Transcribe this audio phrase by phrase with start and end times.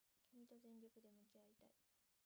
[0.31, 1.69] 君と全力で向き合いたい